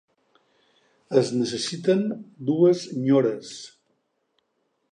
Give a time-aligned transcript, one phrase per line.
[1.21, 2.01] Es necessiten
[2.47, 3.53] dues nyores.